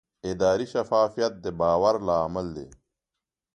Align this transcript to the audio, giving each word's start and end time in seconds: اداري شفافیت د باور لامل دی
اداري 0.31 0.65
شفافیت 0.73 1.33
د 1.43 1.45
باور 1.59 1.95
لامل 2.07 2.47
دی 2.55 2.67